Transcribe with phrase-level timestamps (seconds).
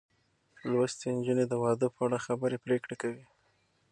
[0.71, 3.23] لوستې نجونې د واده په اړه خبرې پرېکړې کوي.